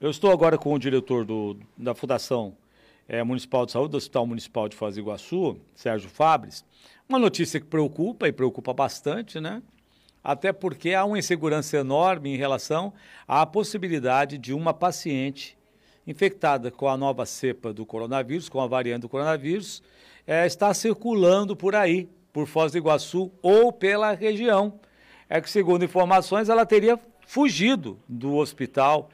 [0.00, 2.56] Eu estou agora com o diretor do, da Fundação
[3.08, 6.64] é, Municipal de Saúde, do Hospital Municipal de Foz do Iguaçu, Sérgio Fabres.
[7.08, 9.60] Uma notícia que preocupa e preocupa bastante, né?
[10.22, 12.92] Até porque há uma insegurança enorme em relação
[13.26, 15.58] à possibilidade de uma paciente
[16.06, 19.82] infectada com a nova cepa do coronavírus, com a variante do coronavírus,
[20.24, 24.78] é, estar circulando por aí, por Foz do Iguaçu ou pela região.
[25.28, 29.10] É que, segundo informações, ela teria fugido do hospital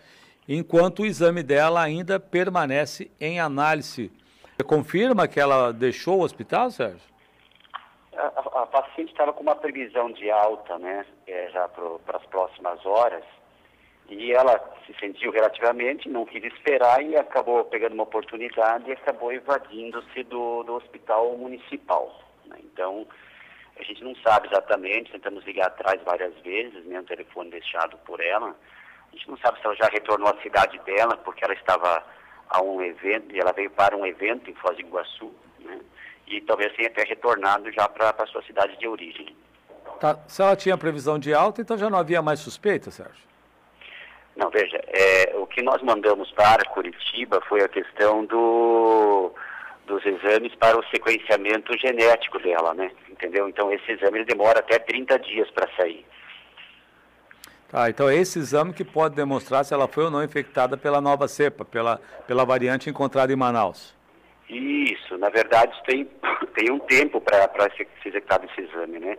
[0.48, 4.10] enquanto o exame dela ainda permanece em análise.
[4.56, 7.14] Você confirma que ela deixou o hospital, Sérgio?
[8.16, 12.84] A, a, paciente estava com uma previsão de alta, né, é, já para as próximas
[12.86, 13.24] horas,
[14.08, 19.32] e ela se sentiu relativamente, não quis esperar e acabou pegando uma oportunidade e acabou
[19.32, 22.20] evadindo-se do, do hospital municipal.
[22.46, 22.58] Né?
[22.62, 23.06] Então,
[23.76, 28.20] a gente não sabe exatamente, tentamos ligar atrás várias vezes, né, o telefone deixado por
[28.20, 28.54] ela,
[29.14, 32.02] a gente não sabe se ela já retornou à cidade dela, porque ela estava
[32.50, 35.80] a um evento, e ela veio para um evento em Foz do Iguaçu, né?
[36.26, 39.36] E talvez tenha até retornado já para a sua cidade de origem.
[40.00, 40.18] Tá.
[40.26, 43.22] Se ela tinha previsão de alta, então já não havia mais suspeita, Sérgio?
[44.34, 49.32] Não, veja, é, o que nós mandamos para Curitiba foi a questão do,
[49.86, 52.90] dos exames para o sequenciamento genético dela, né?
[53.08, 53.48] Entendeu?
[53.48, 56.04] Então esse exame demora até 30 dias para sair.
[57.76, 61.00] Ah, então é esse exame que pode demonstrar se ela foi ou não infectada pela
[61.00, 63.92] nova cepa, pela, pela variante encontrada em Manaus.
[64.48, 66.08] Isso, na verdade tem,
[66.54, 69.18] tem um tempo para ser, ser executado esse exame, né?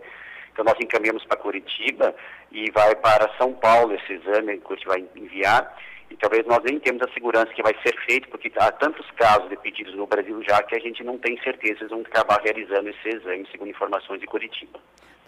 [0.50, 2.14] Então nós encaminhamos para Curitiba
[2.50, 5.76] e vai para São Paulo esse exame que a gente vai enviar.
[6.10, 9.50] E talvez nós nem temos a segurança que vai ser feito, porque há tantos casos
[9.50, 12.88] de pedidos no Brasil já que a gente não tem certeza se vão acabar realizando
[12.88, 14.78] esse exame, segundo informações de Curitiba.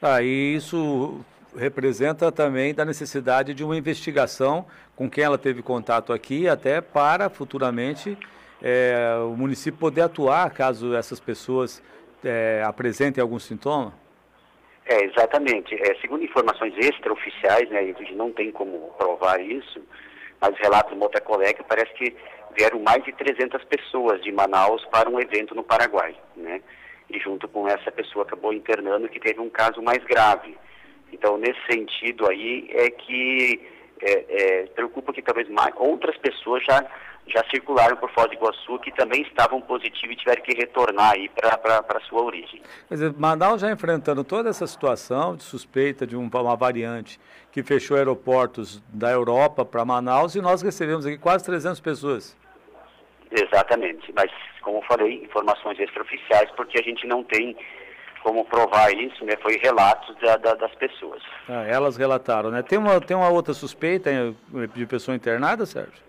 [0.01, 1.23] Ah, e isso
[1.57, 7.29] representa também da necessidade de uma investigação com quem ela teve contato aqui, até para
[7.29, 8.17] futuramente
[8.63, 11.83] é, o município poder atuar caso essas pessoas
[12.25, 13.93] é, apresentem algum sintoma?
[14.85, 15.75] É, exatamente.
[15.75, 19.81] É, segundo informações extraoficiais, né, a gente não tem como provar isso,
[20.41, 22.17] mas relato de uma outra colega, parece que
[22.57, 26.61] vieram mais de 300 pessoas de Manaus para um evento no Paraguai, né?
[27.11, 30.57] E junto com essa pessoa acabou internando que teve um caso mais grave.
[31.13, 33.61] Então, nesse sentido aí, é que
[34.01, 36.85] é, é, preocupa que talvez mais, outras pessoas já,
[37.27, 41.29] já circularam por Foz do Iguaçu que também estavam positivos e tiveram que retornar aí
[41.29, 42.63] para a sua origem.
[42.89, 47.19] Quer dizer, Manaus já enfrentando toda essa situação de suspeita de um, uma variante
[47.51, 52.37] que fechou aeroportos da Europa para Manaus e nós recebemos aqui quase 300 pessoas.
[53.31, 54.31] Exatamente, mas
[54.63, 57.57] como eu falei, informações extraoficiais porque a gente não tem
[58.23, 61.23] como provar isso, né, foi relatos da, da, das pessoas.
[61.49, 62.63] Ah, elas relataram, né?
[62.63, 64.11] Tem uma, tem uma outra suspeita
[64.75, 66.09] de pessoa internada, Sérgio?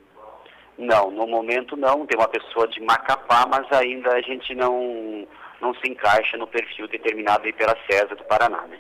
[0.77, 2.05] Não, no momento não.
[2.05, 5.27] Tem uma pessoa de Macapá, mas ainda a gente não,
[5.61, 8.77] não se encaixa no perfil determinado aí pela César do Paraná, né?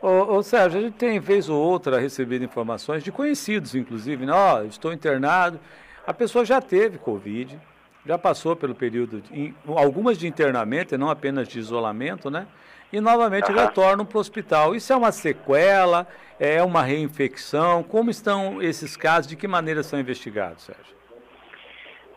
[0.00, 4.32] Ô, ô, Sérgio, a gente tem vez ou outra recebido informações de conhecidos, inclusive, né?
[4.32, 5.60] Ó, oh, estou internado.
[6.06, 7.58] A pessoa já teve Covid,
[8.06, 12.46] já passou pelo período, de, algumas de internamento e não apenas de isolamento, né?
[12.92, 13.58] E novamente uhum.
[13.58, 14.74] retornam para o hospital.
[14.74, 16.06] Isso é uma sequela?
[16.38, 17.82] É uma reinfecção?
[17.82, 19.28] Como estão esses casos?
[19.28, 20.94] De que maneira são investigados, Sérgio?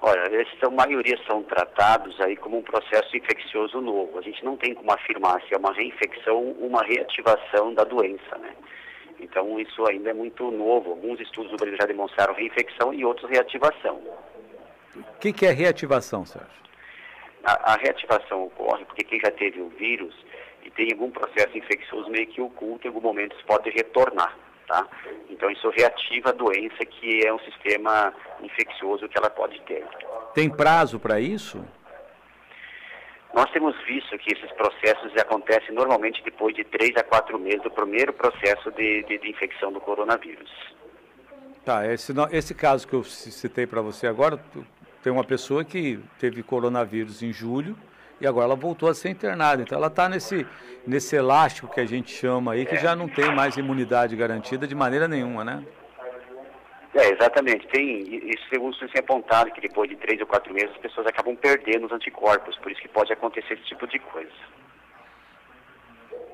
[0.01, 4.19] Olha, esses, a maioria são tratados aí como um processo infeccioso novo.
[4.19, 8.37] A gente não tem como afirmar se é uma reinfecção ou uma reativação da doença,
[8.37, 8.53] né?
[9.19, 10.91] Então isso ainda é muito novo.
[10.91, 13.99] Alguns estudos do Brasil já demonstraram reinfecção e outros reativação.
[14.99, 16.49] O que, que é reativação, Sérgio?
[17.43, 20.13] A, a, reativação ocorre porque quem já teve o vírus
[20.63, 24.37] e tem algum processo infeccioso meio que oculto, em algum momento isso pode retornar,
[24.67, 24.85] tá?
[25.29, 29.85] Então isso reativa a doença que é um sistema infeccioso que ela pode ter.
[30.33, 31.63] Tem prazo para isso?
[33.33, 37.71] Nós temos visto que esses processos acontecem normalmente depois de três a quatro meses do
[37.71, 40.49] primeiro processo de, de, de infecção do coronavírus.
[41.63, 44.39] Tá, esse, esse caso que eu citei para você agora,
[45.03, 47.77] tem uma pessoa que teve coronavírus em julho
[48.19, 49.61] e agora ela voltou a ser internada.
[49.61, 50.45] Então ela está nesse,
[50.85, 54.75] nesse elástico que a gente chama aí, que já não tem mais imunidade garantida de
[54.75, 55.63] maneira nenhuma, né?
[56.95, 57.67] É, exatamente.
[57.67, 58.01] Tem,
[58.31, 61.35] isso segundo se é apontado, que depois de três ou quatro meses as pessoas acabam
[61.35, 64.31] perdendo os anticorpos, por isso que pode acontecer esse tipo de coisa.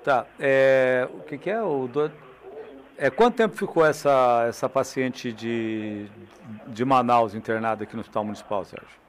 [0.03, 1.87] Tá, é, o que, que é o...
[1.87, 2.11] Do...
[2.97, 6.05] É, quanto tempo ficou essa, essa paciente de,
[6.67, 9.03] de Manaus internada aqui no Hospital Municipal, Sérgio?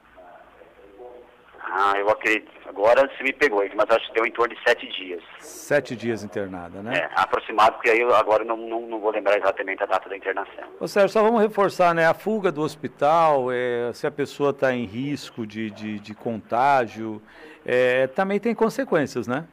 [1.61, 2.51] Ah, eu acredito.
[2.67, 5.21] Agora você me pegou, mas acho que deu em torno de sete dias.
[5.39, 6.97] Sete dias internada, né?
[6.97, 10.15] É, aproximado, porque aí eu agora não, não, não, vou lembrar exatamente a data da
[10.15, 10.63] internação.
[10.79, 12.07] Ô Sérgio, só vamos reforçar, né?
[12.07, 17.21] A fuga do hospital, é, se a pessoa está em risco de, de, de contágio,
[17.65, 19.45] é, também tem consequências, né?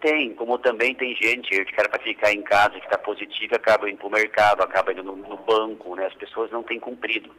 [0.00, 3.90] Tem, como também tem gente que era para ficar em casa, que está positiva, acaba
[3.90, 6.06] indo para o mercado, acaba indo no, no banco, né?
[6.06, 7.34] As pessoas não têm cumprido.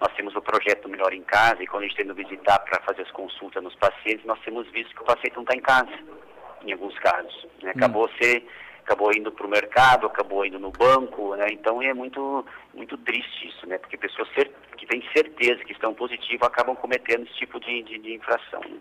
[0.00, 2.80] Nós temos o projeto Melhor em Casa e quando a gente tem indo visitar para
[2.82, 5.90] fazer as consultas nos pacientes, nós temos visto que o paciente não está em casa,
[6.64, 7.46] em alguns casos.
[7.60, 7.72] Né?
[7.74, 8.10] Acabou hum.
[8.22, 8.46] ser,
[8.84, 11.48] acabou indo para o mercado, acabou indo no banco, né?
[11.50, 13.76] Então é muito, muito triste isso, né?
[13.76, 14.28] Porque pessoas
[14.76, 18.60] que têm certeza que estão positivas acabam cometendo esse tipo de, de, de infração.
[18.60, 18.78] Né?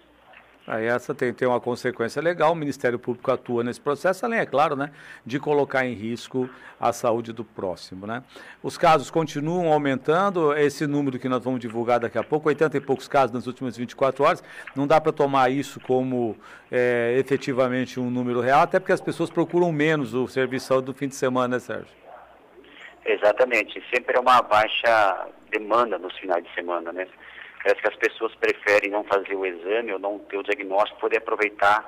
[0.67, 4.45] Aí essa tem, tem uma consequência legal, o Ministério Público atua nesse processo, além, é
[4.45, 4.91] claro, né,
[5.25, 8.05] de colocar em risco a saúde do próximo.
[8.05, 8.21] Né?
[8.61, 12.81] Os casos continuam aumentando, esse número que nós vamos divulgar daqui a pouco, 80 e
[12.81, 14.43] poucos casos nas últimas 24 horas,
[14.75, 16.35] não dá para tomar isso como
[16.69, 21.07] é, efetivamente um número real, até porque as pessoas procuram menos o serviço do fim
[21.07, 21.95] de semana, né, Sérgio?
[23.05, 27.07] Exatamente, sempre é uma baixa demanda nos finais de semana, né?
[27.67, 31.17] Parece que as pessoas preferem não fazer o exame ou não ter o diagnóstico, poder
[31.17, 31.83] aproveitar,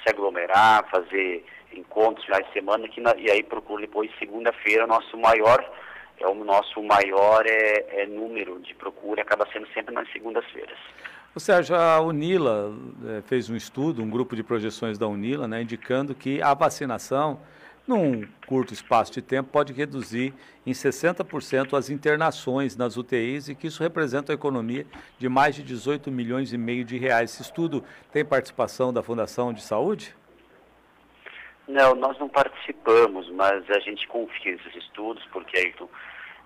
[0.00, 5.18] se aglomerar, fazer encontros finais de semana, que na, e aí procura depois segunda-feira, nosso
[5.18, 5.68] maior,
[6.20, 10.78] é o nosso maior é, é número de procura, acaba sendo sempre nas segundas-feiras.
[11.34, 12.72] O Sérgio, a Unila
[13.08, 17.40] é, fez um estudo, um grupo de projeções da Unila, né, indicando que a vacinação
[17.86, 20.34] num curto espaço de tempo, pode reduzir
[20.66, 24.86] em 60% as internações nas UTIs e que isso representa uma economia
[25.18, 27.32] de mais de 18 milhões e meio de reais.
[27.32, 30.14] Esse estudo tem participação da Fundação de Saúde?
[31.68, 35.88] Não, nós não participamos, mas a gente confia nesses estudos, porque Ayrton,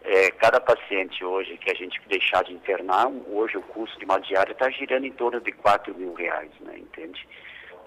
[0.03, 4.19] é, cada paciente hoje que a gente deixar de internar, hoje o custo de uma
[4.19, 7.27] diária está girando em torno de 4 mil reais, né, entende?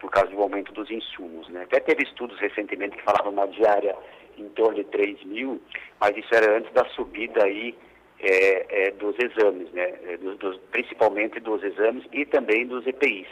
[0.04, 1.48] Por causa do aumento dos insumos.
[1.48, 1.64] Né?
[1.64, 3.96] Até teve estudos recentemente que falavam uma diária
[4.38, 5.62] em torno de 3 mil,
[5.98, 7.74] mas isso era antes da subida aí
[8.20, 9.94] é, é, dos exames, né?
[10.06, 13.28] É, dos, dos, principalmente dos exames e também dos EPIs.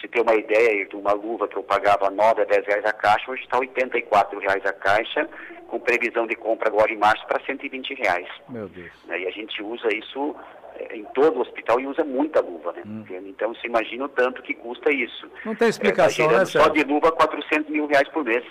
[0.00, 2.92] Se ter uma ideia, de uma luva que eu pagava 9 a 10 reais a
[2.92, 5.28] caixa, hoje está 84 reais a caixa,
[5.74, 8.28] com previsão de compra agora em março para 120 reais.
[8.48, 8.92] Meu Deus.
[9.08, 10.36] E a gente usa isso
[10.76, 12.82] é, em todo o hospital e usa muita luva, né?
[12.86, 13.04] Hum.
[13.26, 15.28] Então você imagina o tanto que custa isso.
[15.44, 18.44] Não tem explicação, é, tá né, Só de luva 400 mil reais por mês.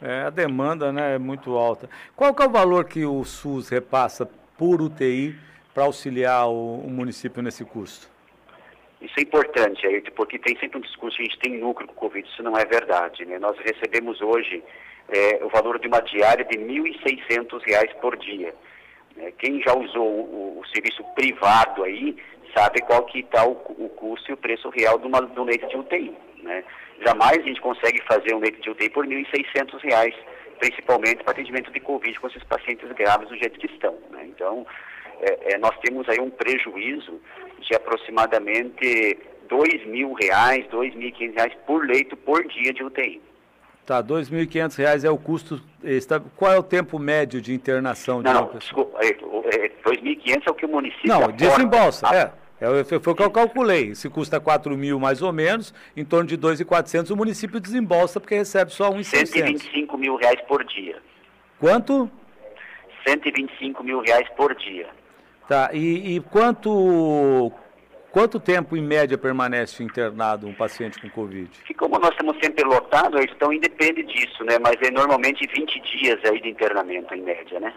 [0.00, 1.90] É, a demanda né, é muito alta.
[2.16, 5.36] Qual que é o valor que o SUS repassa por UTI
[5.74, 8.08] para auxiliar o, o, município nesse custo?
[9.00, 11.96] Isso é importante, porque tem sempre um discurso que a gente tem núcleo com o
[11.96, 13.24] Covid, isso não é verdade.
[13.24, 13.38] Né?
[13.38, 14.62] Nós recebemos hoje
[15.08, 18.54] é, o valor de uma diária de R$ 1.600 por dia.
[19.16, 22.16] É, quem já usou o, o, serviço privado aí
[22.54, 25.66] sabe qual que está o, o, custo e o preço real de, uma, um leite
[25.66, 26.14] de UTI.
[26.42, 26.62] Né?
[27.04, 30.14] Jamais a gente consegue fazer um leite de UTI por R$ 1.600,
[30.58, 33.96] principalmente para atendimento de Covid com esses pacientes graves do jeito que estão.
[34.10, 34.26] Né?
[34.26, 34.66] Então,
[35.20, 37.20] é, é, nós temos aí um prejuízo
[37.60, 39.18] de aproximadamente R$
[39.48, 43.20] 2.000, R$ 2.500 por leito por dia de UTI.
[43.86, 45.60] Tá, R$ 2.500 é o custo.
[46.36, 48.60] Qual é o tempo médio de internação de não, uma pessoa?
[48.60, 51.08] Desculpa, é, é, 2.500 é o que o município.
[51.08, 52.16] Não, desembolsa, ah.
[52.16, 52.40] é.
[52.60, 53.94] É, foi o que eu calculei.
[53.94, 58.34] Se custa 4 mil mais ou menos, em torno de 2.400 o município desembolsa porque
[58.34, 59.26] recebe só 1.600.
[59.26, 60.98] 125 mil reais por dia.
[61.58, 62.10] Quanto?
[63.06, 64.88] 125 mil reais por dia.
[65.50, 67.50] Tá, e, e quanto,
[68.12, 71.50] Quanto tempo, em média, permanece internado um paciente com Covid?
[71.68, 74.58] E como nós estamos sempre lotados, então independe disso, né?
[74.60, 77.72] Mas é normalmente 20 dias aí de internamento, em média, né?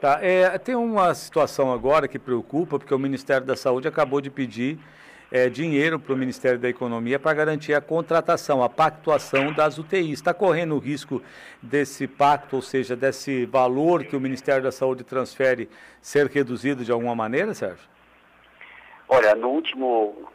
[0.00, 4.30] Tá, é, tem uma situação agora que preocupa, porque o Ministério da Saúde acabou de
[4.30, 4.78] pedir
[5.34, 10.12] é, dinheiro para o Ministério da Economia para garantir a contratação, a pactuação das UTIs.
[10.12, 11.20] Está correndo o risco
[11.60, 15.68] desse pacto, ou seja, desse valor que o Ministério da Saúde transfere,
[16.00, 17.84] ser reduzido de alguma maneira, Sérgio?
[19.08, 20.30] Olha, no último,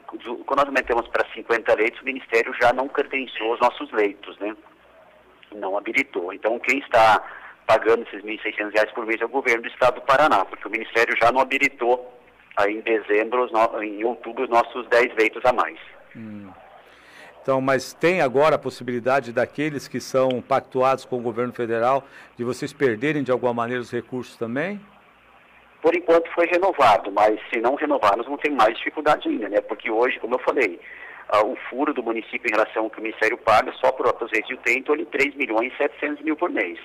[0.45, 4.53] quando nós aumentamos para 50 leitos, o Ministério já não credenciou os nossos leitos, né?
[5.55, 6.33] Não habilitou.
[6.33, 7.23] Então, quem está
[7.65, 10.71] pagando esses R$ 1.600 por mês é o governo do Estado do Paraná, porque o
[10.71, 12.18] Ministério já não habilitou
[12.59, 13.49] aí em dezembro,
[13.81, 15.77] em outubro, os nossos 10 leitos a mais.
[16.15, 16.49] Hum.
[17.41, 22.03] Então, mas tem agora a possibilidade daqueles que são pactuados com o governo federal
[22.37, 24.79] de vocês perderem de alguma maneira os recursos também?
[25.81, 29.61] Por enquanto foi renovado, mas se não renovar, nós vamos ter mais dificuldade ainda, né?
[29.61, 30.79] Porque hoje, como eu falei,
[31.33, 34.47] uh, o furo do município em relação ao que o Ministério paga só por aposento
[34.47, 36.77] de UTI em torno de 3 milhões e 700 mil por mês.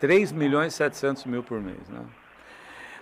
[0.00, 2.04] 3 milhões e 700 mil por mês, né?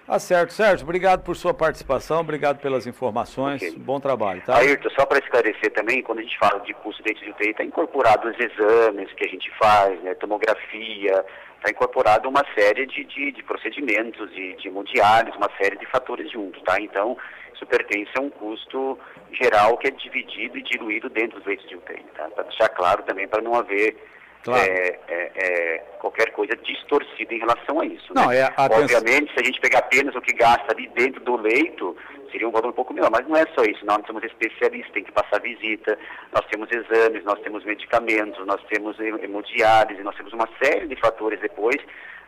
[0.06, 0.84] Tá certo, Sérgio.
[0.84, 3.62] Obrigado por sua participação, obrigado pelas informações.
[3.62, 3.78] Okay.
[3.78, 4.58] Bom trabalho, tá?
[4.58, 7.64] Ayrton, só para esclarecer também, quando a gente fala de custo dentro de UTI, está
[7.64, 11.24] incorporado os exames que a gente faz, né, tomografia,
[11.56, 16.30] está incorporado uma série de, de, de procedimentos, de, de mundiais, uma série de fatores
[16.30, 16.78] juntos, tá?
[16.78, 17.16] Então,
[17.54, 18.98] isso pertence a um custo
[19.32, 22.28] geral que é dividido e diluído dentro dos leitos de UTI, tá?
[22.28, 23.96] Para deixar claro também, para não haver
[24.44, 24.70] Claro.
[24.70, 28.12] É, é, é, qualquer coisa distorcida em relação a isso.
[28.14, 28.40] Não, né?
[28.40, 31.96] é, Obviamente, se a gente pegar apenas o que gasta ali dentro do leito,
[32.34, 35.04] seria um valor um pouco menor, mas não é só isso, nós temos especialistas, tem
[35.04, 35.96] que passar visita,
[36.32, 41.40] nós temos exames, nós temos medicamentos, nós temos hemodiálise, nós temos uma série de fatores
[41.40, 41.80] depois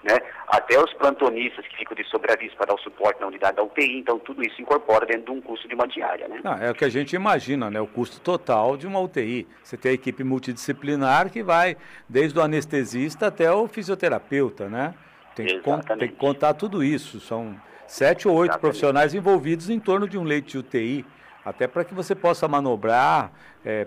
[0.06, 0.18] né?
[0.46, 3.98] Até os plantonistas que ficam de sobreaviso para dar o suporte na unidade da UTI,
[3.98, 6.40] então tudo isso incorpora dentro de um custo de uma diária, né?
[6.44, 7.80] Não, é o que a gente imagina, né?
[7.80, 9.46] O custo total de uma UTI.
[9.62, 11.76] Você tem a equipe multidisciplinar que vai
[12.08, 14.94] desde o anestesista até o fisioterapeuta, né?
[15.34, 15.60] Tem que,
[15.98, 17.20] tem que contar tudo isso.
[17.20, 18.60] São sete ou oito Exatamente.
[18.60, 21.04] profissionais envolvidos em torno de um leite de UTI,
[21.44, 23.30] até para que você possa manobrar.
[23.64, 23.86] É,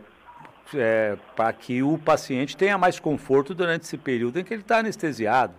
[0.75, 4.77] é, para que o paciente tenha mais conforto durante esse período em que ele está
[4.77, 5.55] anestesiado.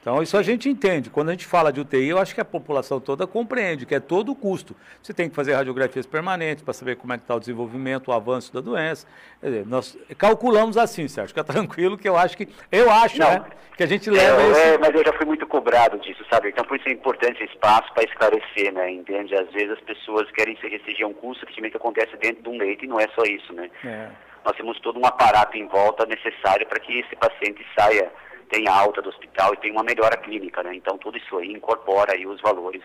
[0.00, 1.10] Então, isso a gente entende.
[1.10, 4.00] Quando a gente fala de UTI, eu acho que a população toda compreende que é
[4.00, 4.74] todo o custo.
[5.02, 8.12] Você tem que fazer radiografias permanentes para saber como é que está o desenvolvimento, o
[8.12, 9.06] avanço da doença.
[9.42, 13.44] Dizer, nós calculamos assim, Sérgio, fica tranquilo que eu acho que, eu acho, Não, né,
[13.76, 14.60] que a gente leva esse...
[14.60, 16.48] É, mas eu já fui muito cobrado disso, sabe?
[16.48, 19.34] Então, por isso é importante esse espaço para esclarecer, né, entende?
[19.34, 22.48] Às vezes as pessoas querem se restringir a um custo que simplesmente acontece dentro de
[22.48, 23.70] um leito e não é só isso, né?
[23.84, 24.08] É.
[24.42, 28.10] Nós temos todo um aparato em volta necessário para que esse paciente saia
[28.50, 30.74] tem alta do hospital e tem uma melhora clínica, né?
[30.74, 32.82] Então tudo isso aí incorpora aí os valores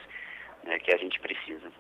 [0.64, 1.72] né, que a gente precisa.